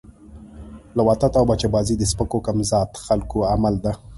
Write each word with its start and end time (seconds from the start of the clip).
لواطت 0.97 1.33
او 1.39 1.43
بچه 1.51 1.67
بازی 1.73 1.95
د 1.97 2.03
سپکو 2.11 2.37
کم 2.45 2.57
ذات 2.71 2.91
خلکو 3.05 3.37
عمل 3.53 3.75
ده 3.83 3.91